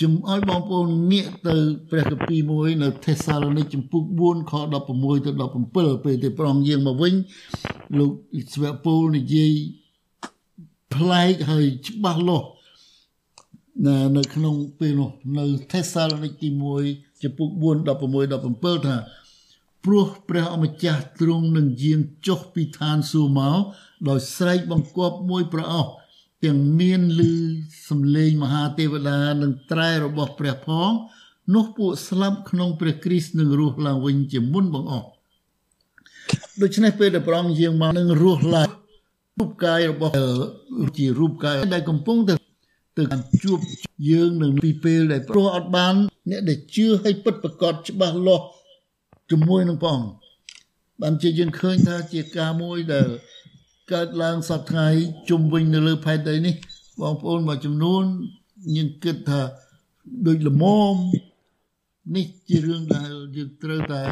[0.00, 1.54] ជំឲ្យបងប្អូនងាកទៅ
[1.90, 4.52] ព្រះគម្ពីរមួយនៅថេសាឡូនីកចំពុក4ខ
[4.90, 5.30] 16ទៅ
[5.64, 7.14] 17ពេលទៅប្រងយាងមកវិញ
[7.98, 8.10] លោក
[8.54, 9.52] ស្វៈពូលនិយាយ
[10.94, 12.48] ប្លែកហើយច្បាស់លាស់
[13.86, 16.48] នៅនៅក្នុងពេលនោះនៅថេសាឡូនីកទី
[16.86, 18.96] 1ចំពុក4 16 17ថា
[19.84, 23.60] ព្រោះព្រះអម្ចាស់ទ្រង់នឹងយាងចុះពីឋានសួគ៌មក
[24.08, 25.90] ដោយស្រែកបង្គាប់មួយប្រអស់
[26.44, 27.20] ទាំងមានឮ
[27.88, 30.90] សំឡេងមហាទេវតានិងត្រែរបស់ព្រះផង
[31.54, 35.08] នោះពួកស្លាប់ក្នុងព្រះគ្រីស្ទនឹងរស់ឡើងវិញជាមុនបងអស់
[36.62, 38.68] ដូច្នេះពេលដែលព្រះអង្គយាងមកនឹងរស់ឡើង
[39.38, 40.12] រូបកាយរបស់
[40.98, 42.34] ជារូបកាយដែលកំពុងតែ
[42.98, 43.04] ទៅ
[43.44, 43.58] ជួប
[44.10, 45.94] យើងនឹងពីពេលដែលព្រោះអត់បាន
[46.30, 48.44] អ្នកដែលជឿឲ្យពិតប្រកបច្បាស់លាស់
[49.30, 50.08] ជាមួយនឹងព្រះអង្គ
[51.00, 53.08] បានជាយើងឃើញថាជាការមួយដែល
[53.92, 56.54] កើតឡើងសប្តាហ៍ជុំវិញនៅលើផែនដីនេះ
[57.00, 58.02] បងប្អូនមួយចំនួន
[58.76, 59.40] យើងគិតថា
[60.26, 60.94] ដូចល្មម
[62.16, 64.02] នេះជារឿងដែលយើងត្រូវតែ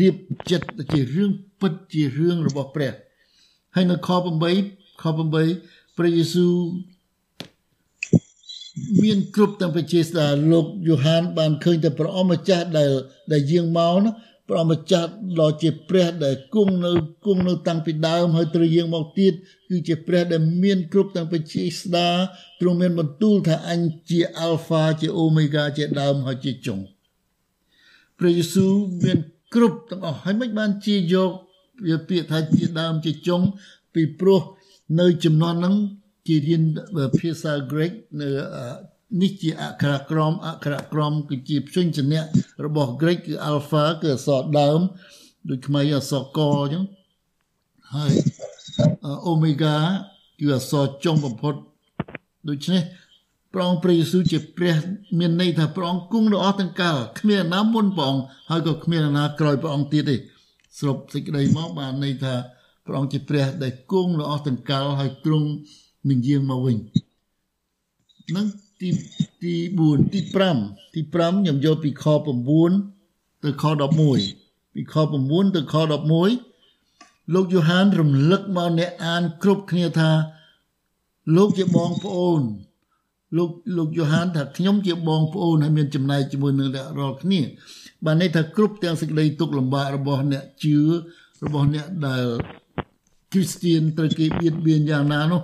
[0.00, 0.16] រៀប
[0.50, 2.92] ចិត្តជារឿងពិតជារឿងរបស់ព្រះ
[3.74, 4.08] ហើយនៅខ
[4.56, 6.54] 8ខ8ព្រះយេស៊ូវ
[9.02, 12.90] មានគ្រប់ទាំងបជាស្ដាលោកយូហានបានឃើញតែព្រះអម្ចាស់ដែល
[13.32, 14.10] ដែលយាងមកណា
[14.48, 15.10] ព្រះម្ចាស់
[15.40, 16.92] ដ៏ជាព្រះដែលគង់នៅ
[17.26, 19.32] គង់នៅតាំងពីដើមហើយត្រូវយាងមកទៀត
[19.68, 22.08] គឺជាព្រះដែលមានគ្រប់ទាំងបជាស្ដា
[22.60, 26.78] ទ្រង់មានបន្ទូលថាអញជាអាល់ហ្វាជាអូមេហ្គាជាដើមហើយជាចុង
[28.18, 28.72] ព្រះយេស៊ូវ
[29.04, 29.18] មាន
[29.54, 31.30] គ្រប់ទាំងអស់ហើយមិនបានជាយក
[31.86, 33.40] វាពាក្យថាជាដើមជាចុង
[33.94, 34.40] ពីព្រោះ
[35.00, 35.74] នៅចំនួនហ្នឹង
[36.28, 36.62] ជារៀន
[37.18, 38.28] ភាសា Greek នៅ
[39.22, 42.22] នេះជាអក្សរក្រមអក្សរក្រមគឺជាព្យញ្ជនៈ
[42.64, 44.80] របស់ Greek គឺ alpha គឺអក្សរដើម
[45.48, 46.84] ដូចខ្មែរអក្សរកអញ្ចឹង
[47.94, 48.12] ហើយ
[49.30, 49.76] omega
[50.40, 51.54] គឺអក្សរចុងបំផុត
[52.48, 52.82] ដូច្នេះ
[53.54, 54.74] ព្រះអង្គព្រះយេស៊ូវជាព្រះ
[55.18, 60.16] មានន័យថាព្រះអង្គគង់នៅអស់ទាំងកាលគ្មានណាមុនព្រះអង្គហើយក៏គ្មានណាក្រោយព្រះអង្គទៀតទេ
[60.78, 62.34] ស្រុបសេចក្តីមកបានន័យថា
[62.86, 65.48] ព្រះអង្គជាព្រះដែលគង់នៅអស់ទាំងកាលហើយទ្រង់
[66.08, 66.76] នឹងយាងមកវិញ
[68.36, 68.46] នឹង
[68.80, 68.88] ទី
[69.42, 70.20] ទី4ទី
[70.56, 72.04] 5ទី5ខ្ញុំយកពីខ
[72.74, 73.64] 9ទៅខ
[74.18, 75.74] 11ពីខ9ទៅខ
[76.54, 80.10] 11លោកយូហានរំលឹកមកអ្នកអានគ្រប់គ្នាថា
[81.36, 82.42] លោកជាបងប្អូន
[83.36, 87.40] លោកលោកយូហានថាខ្ញុំជាបងប្អូនហើយមានចំណែកជាមួយនឹងអ្នករាល់គ្នា
[88.04, 90.76] បានន័យថាគ្រប់ទាំងសេចក្តីទុក្ខលំបាករបស់អ្នកជឿ
[91.44, 92.24] របស់អ្នកដែល
[93.32, 95.40] គ្រីស្ទៀនត្រូវគេបៀតបៀនយ៉ាងណានោះ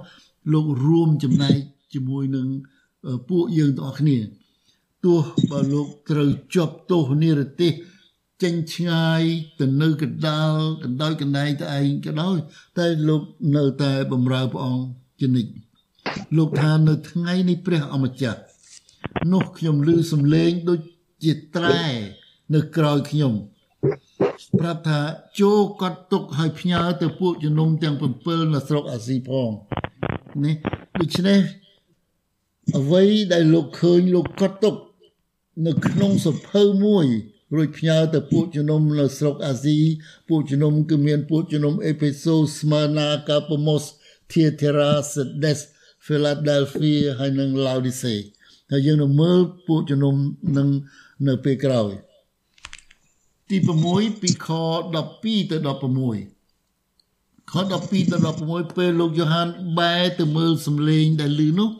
[0.52, 1.58] លោករួមចំណែក
[1.92, 2.46] ជាមួយនឹង
[3.28, 4.18] ពួកយើងទាំងអស់គ្នា
[5.04, 7.72] ទោះបើលោកត្រូវជាប់ទោសនិរទេស
[8.42, 9.22] ចេញឆ្ងាយ
[9.58, 10.52] ទៅនៅកណ្ដាល
[10.84, 12.36] កណ្ដោយកណ្ដែងទៅឯងក៏ដោយ
[12.78, 13.22] តែលោក
[13.56, 14.84] នៅតែបម្រើព្រះអង្គ
[15.20, 15.52] ជានិច្ច
[16.36, 18.40] លោកថានៅថ្ងៃនេះព្រះអម្ចាស់
[19.32, 20.80] នោះខ្ញុំឮសំឡេងដូច
[21.24, 21.82] ជាត្រែ
[22.54, 23.32] នៅក្រោយខ្ញុំ
[24.60, 25.00] ប្រាប់ថា
[25.40, 29.50] ចូលកត់ទុកឲ្យផ្ញើទៅពួកជំនុំទាំង7នៅស្រុកអាស៊ីផង
[30.44, 30.54] នេះ
[31.00, 31.40] ដូច្នេះ
[32.78, 34.76] អ្វីដែលលោកឃើញលោកកត់ទុក
[35.66, 37.06] នៅក្នុងសភៅមួយ
[37.54, 39.78] រួចផ្ញើទៅពួកជំនុំនៅស្រុកអាស៊ី
[40.28, 43.84] ពួកជំនុំគឺមានពួកជំនុំអេផេសូស្មើណាកាប៉ូម៉ូស
[44.32, 45.58] ធីយេរ៉ាសេដេស
[46.04, 48.14] ហ្វីឡាដែលហ្វីហើយនិងឡៅឌីសេ
[48.70, 50.14] ហើយយើងនឹងមើលពួកជំនុំ
[50.56, 50.68] នឹង
[51.28, 51.90] នៅពេលក្រោយ
[53.50, 53.56] ទី
[53.90, 54.48] 6ពីខ
[54.94, 56.33] 12ទៅ16
[57.50, 57.84] ខ12ដល់
[58.50, 61.70] 16ពេលលោកយ៉ូហានបែរទៅមើលសំឡេងដែលឮនោះ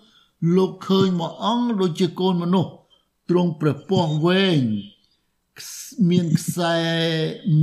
[0.56, 2.70] លោកឃើញមួយអង្គដូចជាកូនមនុស្ស
[3.30, 4.60] ទ្រង់ព្រះពស់វែង
[6.10, 6.76] មានខ្សែ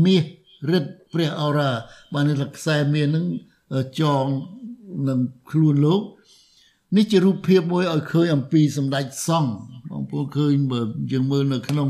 [0.05, 0.23] មាស
[0.71, 1.71] រឹតព្រះអរ៉ា
[2.13, 3.25] បានតែខ្សែមាសនឹង
[3.99, 4.25] ចង
[5.07, 5.19] នឹង
[5.51, 6.01] ខ្លួនលោក
[6.95, 9.51] នេះជារូបភាពមួយឲ្យឃើញអំពីសម្ដេចសង្ឃ
[9.89, 11.89] បងប្អូនឃើញបើយើងមើលនៅក្នុង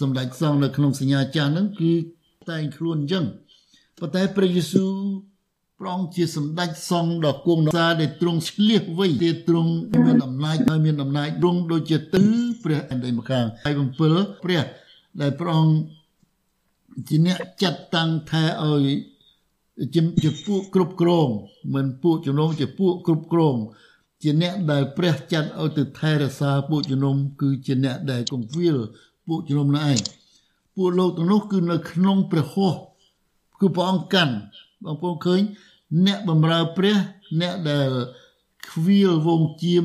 [0.00, 1.92] សម្ដេចសង្ឃនៅក្នុងសញ្ញាចាស់ហ្នឹងគឺ
[2.50, 3.24] តែងខ្លួនអញ្ចឹង
[3.98, 4.92] ប៉ុន្តែព្រះយេស៊ូវ
[5.78, 9.72] ព្រះអង្គជាសម្ដេចសង្ឃដ៏គង់សាដែលទ្រង់ឆ្លៀសវៃទេទ្រង់
[10.06, 12.22] មានអំណាចហើយមានអំណាចទ្រង់ដូចជាទិ
[12.62, 14.62] ព្រះអន្តេម្ខាងហើយ7ព្រះ
[15.20, 15.74] ដែលព្រះអង្គ
[17.08, 18.86] ជាអ្នកចាត់តាំងថាឲ្យ
[19.94, 21.28] ជាជាពួកគ្រប់គ្រង
[21.74, 23.56] មិនពួកជំនុំជាពួកគ្រប់គ្រង
[24.22, 28.76] ជាអ្នកដែលព្រះចាត់ឲ្យទៅថែរក្សាពួកជំនុំគឺជាអ្នកដែលគង្វាល
[29.26, 29.98] ពួកជំនុំនោះឯង
[30.76, 32.78] ពួកលោកទាំងនោះគឺនៅក្នុងព្រះហស្ថ
[33.60, 34.34] គឺព្រះអង្គកាន់
[34.84, 35.40] បងប្អូនឃើញ
[36.06, 36.96] អ្នកបម្រើព្រះ
[37.40, 37.90] អ្នកដែល
[38.70, 39.84] ខ្វៀលវងជាម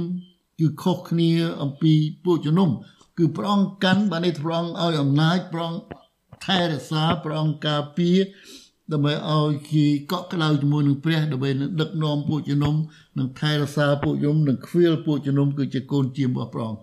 [0.59, 2.69] គឺខុសគ្នាអំពីពួកជំនុំ
[3.17, 5.83] គឺព្រះអង្គកាន់បាននេះព្រះអង្គឲ្យអំណាចព្រះអង្គ
[6.45, 8.17] ថែរក្សាព្រះអង្គការពារ
[8.91, 12.75] ដើម្បីឲ្យគេកក់ក្ដៅជាមួយនឹងព្រះដើម្បីនឹងដឹកនាំពួកជំនុំ
[13.17, 16.81] នឹងថែរក្សាពួកជំនុំនឹងខ្វៀលពួកជំនុំគឺជាកូនជារបស់ព្រះអង្គ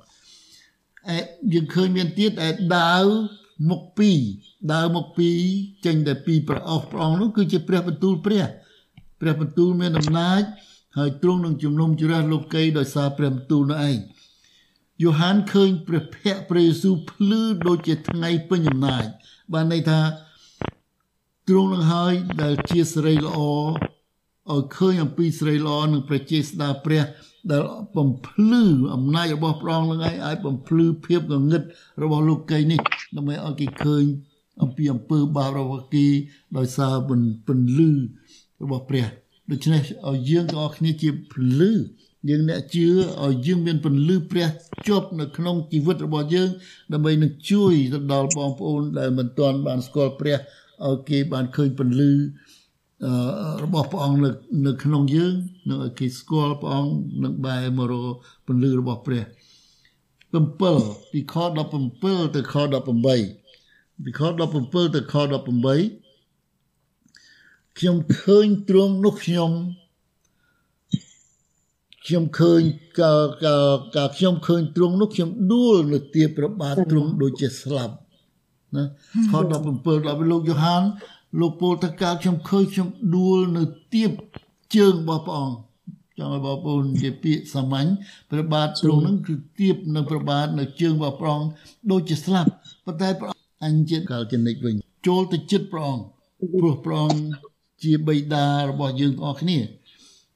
[1.09, 1.19] អែ
[1.53, 3.05] យើងឃើញមានទៀតអែដាវ
[3.71, 4.19] មុខពីរ
[4.73, 5.41] ដើរមុខពីរ
[5.85, 8.45] ចេញតែពីព្រះអស់ព្រះអង្គនោះគឺជាព្រះបន្ទូលព្រះ
[9.21, 10.43] ព្រះបន្ទូលមានអំណាច
[10.97, 13.99] ហើយទ្រង់នឹងជំនុំជម្រះលោកីដោយសារព្រះបន្ទូលនោះឯង
[15.03, 19.05] យូហានឃើញព្រះភ័ក្ត្រព្រះយេស៊ូវភ្លឺដូចជាថ្ងៃពេញអំណាច
[19.53, 20.01] បានន័យថា
[21.49, 23.39] ទ្រង់នឹងហើយដែលជាសេរីល្អ
[24.53, 27.03] ឲ្យឃើញអំពីសេរីល្អនឹងព្រះចេស្តាព្រះ
[27.51, 27.63] ដែល
[27.97, 31.63] បំភ្លឺអំណាចរបស់ព្រះអង្គនឹងឯងឲ្យបំភ្លឺភាពងងឹត
[32.03, 32.81] របស់លោកីនេះ
[33.17, 34.05] ដើម្បីឲ្យគេឃើញ
[34.63, 36.07] អំពីអំពើបាបរបស់គេ
[36.57, 36.95] ដោយសារ
[37.47, 37.93] ពន្លឺ
[38.63, 39.07] របស់ព្រះ
[39.51, 41.73] ដូច្នេះឲ្យយើងទាំងអស់គ្នាជាពលឺ
[42.29, 42.87] យើងអ្នកជឿ
[43.25, 44.49] ឲ្យយើងមានពន្លឺព្រះ
[44.89, 46.49] ជាប់នៅក្នុងជីវិតរបស់យើង
[46.93, 50.37] ដើម្បីនឹងជួយទៅដល់បងប្អូនដែលមិនទាន់បានស្គាល់ព្រះ
[50.87, 52.13] ឲ្យគេបានឃើញពន្លឺ
[53.65, 54.31] របស់ព្រះអង្គនៅ
[54.67, 55.35] នៅក្នុងយើង
[55.69, 56.93] នឹងឲ្យគេស្គាល់ព្រះអង្គ
[57.25, 58.15] នឹងបែរមករក
[58.47, 59.23] ពន្លឺរបស់ព្រះ
[60.33, 61.35] 7ពីខ
[61.89, 64.21] 17ទៅខ18ពីខ
[64.55, 66.10] 17ទៅខ18
[67.81, 69.51] ខ្ញុំឃើញទ្រង់នោះខ្ញុំ
[72.07, 72.61] ខ្ញុំឃើញ
[73.01, 73.67] កាលកាល
[73.97, 77.95] កាលខ្ញុំឃើញទ្រង់នោះខ្ញុំដួលនៅទាបប្របាទទ្រង់ដូចជាស្លាប់
[78.77, 78.85] ណា
[79.31, 80.83] ខ17ដល់លោកយ៉ូហាន
[81.41, 83.63] លោកពោលតកាលខ្ញុំឃើញខ្ញុំដួលនៅ
[83.95, 84.11] ទាប
[84.75, 85.57] ជើងរបស់ព្រះអង្គ
[86.19, 87.89] ចង់ឲ្យបងប្អូនជាពាក្យសាមញ្ញ
[88.31, 91.49] ព្រះបាទទ្រង់នឹងគឺទៀបនៅព្រះបាទនៅជើងរបស់ព្រះអង្គ
[91.91, 92.51] ដូចជាស្លាប់
[92.87, 93.31] ប៉ុន្តែព្រះ
[93.65, 94.75] អញជាតិកាលចនិចវិញ
[95.07, 96.05] ចូលទៅចិត្តព្រះអង្គ
[96.59, 97.50] ព្រោះព្រះអង្គ
[97.83, 99.59] ជាបិតារបស់យើងទាំងអស់គ្នា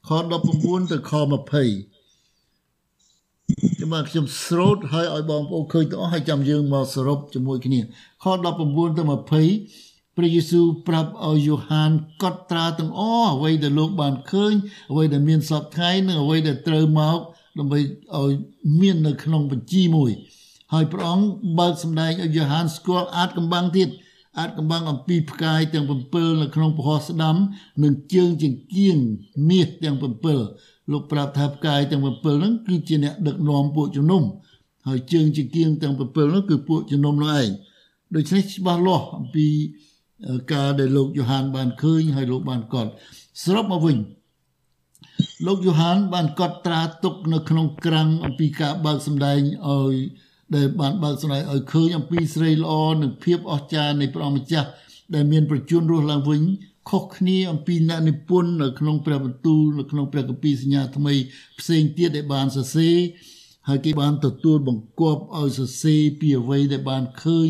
[0.07, 0.09] ខ
[0.51, 1.95] 19ទៅខ20
[3.79, 7.79] ចាំមកខ្ញុំស្រោតឲ្យឲ្យបងប្អូនឃើញទាំងអស់ហើយចាំយើងមកសរុបជាមួយគ្នា
[8.23, 9.29] ខ19ទៅ20
[10.17, 14.53] ព្រះយេស៊ូវប្រាប់ឲ្យយូហានកត់ត្រាទាំងអស់អ្វីដែលលោកបានឃើញ
[14.91, 17.19] អ្វីដែលមានសពថ្ងៃនិងអ្វីដែលត្រូវមក
[17.59, 17.79] ដើម្បី
[18.15, 18.31] ឲ្យ
[18.81, 20.11] មាននៅក្នុងបញ្ជីមួយ
[20.73, 21.27] ហើយព្រះអង្គ
[21.59, 23.89] បើកសម្ដែងឲ្យយូហានស្គាល់អាចកំបាំងទៀត
[24.39, 27.35] អាចកំបាំងអំពីផ្កាយទាំង7នៅក្នុងពហស្ដាំ
[27.83, 28.97] និងជើងចង្គៀង
[29.49, 29.95] មាសទាំង
[30.43, 34.23] 7លោកប្រាប់ថាផ្កាយទាំង7ហ្នឹងគឺជាអ្នកដឹកនាំពួកជំនុំ
[34.87, 37.49] ហើយជើងចង្គៀងទាំង7ហ្នឹងគឺពួកជំនុំនោះឯង
[38.15, 39.47] ដូច្នេះច្បាស់លាស់អំពី
[40.53, 42.91] ការដែលលោកយ៉ូហានបានឃើញហើយលោកបានកត់
[43.43, 43.97] សរុបមកវិញ
[45.45, 49.95] លោកយ៉ូហានបានកត់ត្រាទុកនៅក្នុងក្រាំងអំពីការបើកសម្ដែងឲ្យ
[50.53, 54.69] ដែលបានបើកស្នេហ៍ឲ្យឃើញអំពីស្រីល្អនិងភាពអស្ចារ្យនៃព្រះអង្គម្ចាស់
[55.15, 56.41] ដែលមានប្រជញ្ញរស់ឡើងវិញ
[56.89, 61.13] ខុសគ្នាអំពីអ្នកនិពន្ធនៅក្នុងព្រះបន្ទូលនៅក្នុងព្រះគម្ពីរសញ្ញាថ្មី
[61.59, 62.95] ផ្សេងទៀតដែលបានសរសេរ
[63.67, 67.47] ហើយគេបានទទួលបង្គាប់ឲ្យសរសេរពីអ្វីដែលបានឃើញ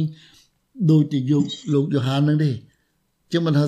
[0.91, 2.51] ដោយទៅយកលោកយ៉ូហាននឹងទេ
[3.31, 3.65] ចឹងមិនថា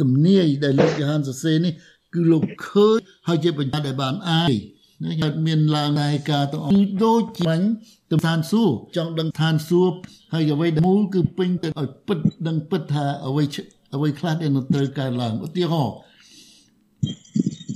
[0.00, 1.72] ទំនាយដែលលោកយ៉ូហានសរសេរនេះ
[2.14, 2.98] គឺលោកឃើញ
[3.28, 4.60] ហើយជាបញ្ញត្តិដែលបានអាយនេះ
[5.22, 6.72] កើតមានឡើងនៃការទាំងអស់
[7.04, 7.54] ដូចជា
[8.10, 9.96] ទៅឋានសួគ៌ចង់ដឹងឋានសួគ៌
[10.32, 13.44] ហើយអ្វីដែលមូលគឺពេញទៅឲ្យពិតដឹងពិតថាអ្វី
[13.94, 15.94] អ្វីខ្លះដែលនឹងត្រូវកើតឡើងឧទាហរណ៍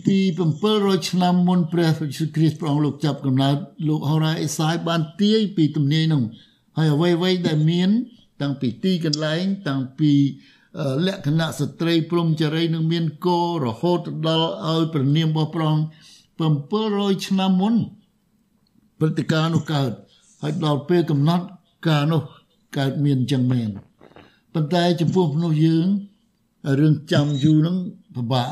[0.06, 0.18] ពី
[0.64, 3.56] 700ឆ្នាំមុនព្រះយេស៊ូវគ្រីស្ទព្រះអង្គលោកចាប់កំណើត
[3.88, 6.22] លោកហោរ៉ាអេសាយបានទាយពីទំនាយនោះ
[6.78, 7.90] ហើយអ្វីអ្វីដែលមាន
[8.42, 10.12] តាំងពីទីកន្លែងតាំងពី
[11.06, 13.28] លក្ខណៈស្ត្រីព្រំចរីនឹងមានក
[13.62, 15.84] រហូតដល់ឲ្យប្រនាមរបស់ព្រះអង្គ
[16.38, 17.74] 700ឆ្នាំមុន
[18.98, 19.90] ព្រឹត្តិការណ៍នោះកើត
[20.42, 21.44] ហើយដល់ពេលកំណត់
[21.88, 22.22] ការនោះ
[22.76, 23.68] កើតមានចឹងមែន
[24.54, 25.86] ប៉ុន្តែចំពោះមនុស្សយើង
[26.80, 27.76] រឿងចាំយូរហ្នឹង
[28.14, 28.48] ពិបាក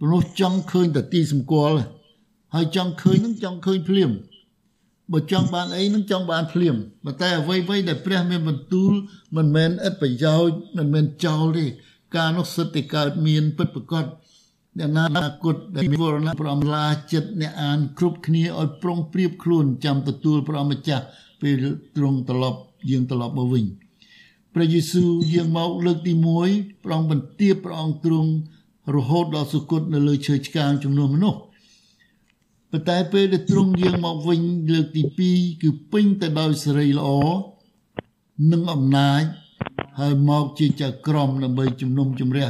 [0.00, 1.74] ព្រោះចង់ឃើញតែទីសម្គាល់
[2.54, 4.10] ហើយចង់ឃើញហ្នឹងចង់ឃើញភ្លាម
[5.12, 8.92] បើចង់បានអីនឹងចង់បានភ្លាមប៉ុន្តែអ្វីៗដែលព្រះមានបន្ទូល
[9.36, 11.64] មិនមែនឥតប្រយោជន៍មិនមែនចោលទេ
[12.16, 14.04] ការនោះសិតតែកើតមានពិតប្រកប
[14.78, 21.04] អ្នកណាគតដែលមានវរណៈប្រំឡាចិត្តអ្នកអានគ្រប់គ្នាឲ្យប្រុងប្រៀបខ្លួនចាំទទួលព្រះម្ចាស់
[21.40, 21.64] ពេល
[21.96, 23.64] ទ្រង់ត្រឡប់យាងត្រឡប់មកវិញ
[24.54, 26.12] ព្រះយេស៊ូវយាងមកលើកទី
[26.48, 28.30] 1ព្រះអង្គបន្ទាបព្រះអង្គទ្រង់
[28.96, 31.40] រហូតដល់សុគតនៅលើឈើឆ្កាងចំនួនមនុស្ស
[32.70, 34.40] ប៉ុន្តែពេលដែលទ្រង់យាងមកវិញ
[34.72, 35.02] លើកទី
[35.32, 37.08] 2គឺពេញទៅដោយសេរីល្អ
[38.52, 39.22] និងអំណាច
[40.00, 42.48] ហើយមកជាចក្រមដើម្បីជំនុំជម្រះ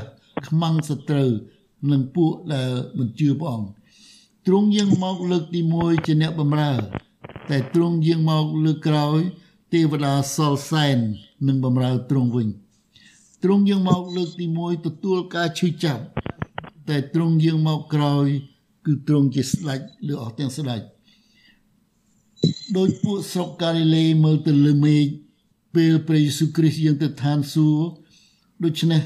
[0.49, 1.31] ខ្មាំងសត្រូវ
[1.91, 3.71] និងពួកដែលមិនជឿព្រះអង្គ
[4.47, 6.73] ទ្រង់យាងមកលើកទី1ជាអ្នកបម្រើ
[7.51, 9.21] តែទ្រង់យាងមកលើកក្រោយ
[9.73, 10.99] ទេវតាសលសែន
[11.49, 12.49] នឹងបម្រើទ្រង់វិញ
[13.43, 16.03] ទ្រង់យាងមកលើកទី1ទទួលការឈឺចាប់
[16.89, 18.27] តែទ្រង់យាងមកក្រោយ
[18.87, 19.81] គឺទ្រង់ជាស្ដេច
[20.13, 20.81] ឬអស់ទាំងស្ដេច
[22.77, 25.05] ដោយពួកស្រុកកាលីលេមើលទៅលើមេឃ
[25.75, 27.91] ពេលព្រះយេស៊ូវគ្រីស្ទយាងទៅឋានសួគ៌
[28.65, 29.03] ដូច្នេះ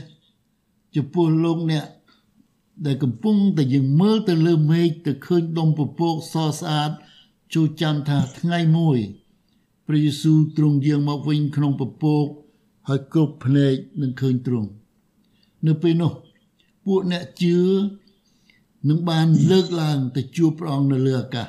[0.97, 1.85] ចំពោះលោកអ្នក
[2.87, 6.91] ដែលកំពុងតែយើងមើលទៅលើមេឃទៅឃើញដុំពពកសស្អាត
[7.55, 8.99] ចូលចាំថាថ្ងៃមួយ
[9.87, 12.27] ព្រះយេស៊ូវទ្រង់យាងមកវិញក្នុងពពក
[12.89, 14.69] ហើយគ្រប់ភ្នែកនឹងឃើញទ្រង់
[15.67, 16.13] នៅពេលនោះ
[16.87, 17.59] ពួកអ្នកជឿ
[18.89, 21.49] នឹងបានលើកឡើងទៅជួបព្រះអង្គនៅលើអាកាស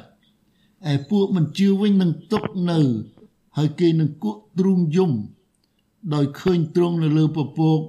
[0.92, 2.80] ឯពួកមិនជឿវិញនឹងຕົកនៅ
[3.58, 5.12] ហើយគេនឹងគក់ទ្រូងយំ
[6.14, 7.80] ដោយឃើញទ្រង់នៅលើពពក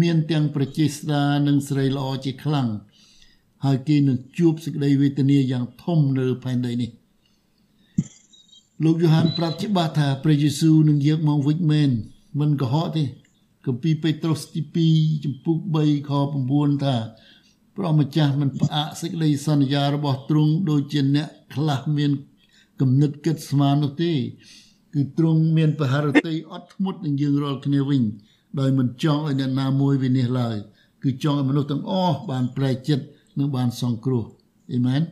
[0.00, 2.68] មានទាំងប្រជាស្ដានិងស្រីល្អជាខ្លាំង
[3.64, 6.90] ហើយគេនឹងជួបសេចក្តីវេទនាយ៉ាងធំនៅផែនដីនេះ
[8.84, 11.90] លោកយូហានប្រាប់ច្បាស់ថាព្រះយេស៊ូវនឹងយកមកវិញមែន
[12.40, 13.04] មិនកុហកទេ
[13.66, 14.60] គម្ពីរពេត្រុសទី
[14.94, 16.12] 2ចំពុក3ខ
[16.46, 16.96] 9ថា
[17.76, 22.10] ព្រះម្ចាស់មិនផ្អាកសេចក្តីសន្យារបស់ទ្រង់ដូចជាអ្នកខ្លះមាន
[22.80, 24.12] គំនិតគិតស្មាននោះទេ
[24.94, 28.02] គឺទ្រង់មានបហារតីអត់ធ្មត់នឹងយើងរាល់គ្នាវិញ
[28.58, 30.56] ដោយមិនចង់ឲ្យអ្នកណាមួយវិនិច្ឆ័យឡើយ
[31.02, 33.04] គឺចង់ឲ្យមនុស្សទាំងអស់បានប្រែចិត្ត
[33.38, 34.24] និងបានសង្គ្រោះ
[34.72, 35.02] អេមែន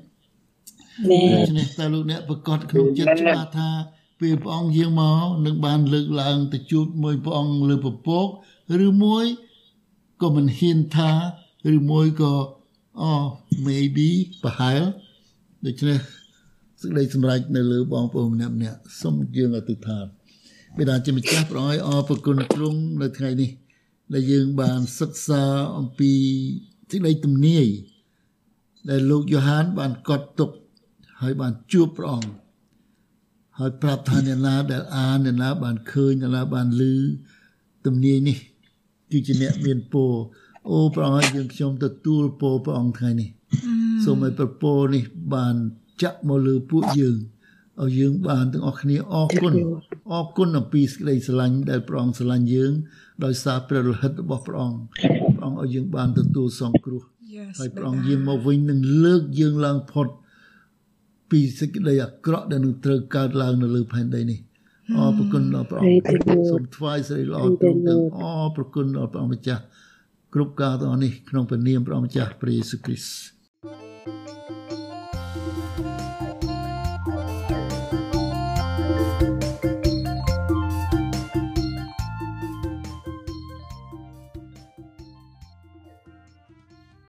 [1.33, 3.71] ដូច្នេះតើលោកអ្នកប្រកាសក្នុងចិត្តច្បាស់ថា
[4.21, 8.29] ពេលព្រះអង្គយាងមកនឹងបានលើកឡើងទៅជួបមួយព្រះអង្គលើពពក
[8.87, 9.25] ឬមួយ
[10.23, 11.11] ក៏មិនហ៊ានថា
[11.77, 12.35] ឬមួយក៏
[13.01, 13.13] អូ
[13.67, 14.09] maybe
[14.43, 14.83] ប្រហែល
[15.67, 15.99] ដូច្នេះ
[16.81, 20.07] សេចក្តីសម្រេចនៅលើបងប្អូនម្នាក់ម្នាក់សូមយើងអធិដ្ឋាន
[20.79, 23.51] បិតាជាម្ចាស់ព្រះអង្គអរព្រគុណទ្រង់នៅថ្ងៃនេះ
[24.13, 25.43] ដែលយើងបានសិក្សា
[25.79, 26.13] អំពី
[26.91, 27.67] សេចក្តីទំនាយ
[28.91, 30.51] ដែលលោកយ៉ូហានបានកត់ទុក
[31.21, 32.31] ហើយបានជួបព្រះអង្គ
[33.59, 36.83] ហើយប្រាប់ថាអ្នកណាដែលអានអ្នកណាបានឃើញអ្នកណាបានឮ
[37.87, 38.39] ទំនាយនេះ
[39.11, 40.13] គឺជាអ្នកមានពរ
[40.71, 43.29] អូព្រះអង្គយើងខ្ញុំទទួលពរព្រះអង្គថ្ងៃនេះ
[44.05, 45.55] សូមឲ្យប្រពរនេះបាន
[46.03, 47.17] ចាក់មកលើពួកយើង
[47.83, 49.55] ឲ្យយើងបានទាំងអស់គ្នាអរគុណ
[50.13, 52.73] អរគុណអំពីសេចក្តីស្រឡាញ់ដែលព្រះអង្គស្រឡាញ់យើង
[53.25, 54.79] ដោយសារព្រះរហិតរបស់ព្រះអង្គ
[55.37, 57.03] ព្រះអង្គឲ្យយើងបានទទួលសង្គ្រោះ
[57.59, 60.09] ហើយព្រះអង្គយាងមកវិញនឹងលើកយើងឡើងផុត
[61.31, 64.39] ពីសេចក្តីអាក្រក់ដែលនឹងត្រូវកើតឡើងនៅលើផែនដីនេះ
[64.97, 66.09] អរព្រគុណដល់ព្រះអង្គ
[66.51, 69.63] សូមថ្វាយសេរីល្អទ្រង់ទាំងអរព្រគុណដល់ព្រះម្ចាស់
[70.35, 73.38] គ្រប់ការទាំងនេះក្នុងព្រះនាមព្រះម្ចាស់ព្រះយេស៊ូវគ្រីស្ទ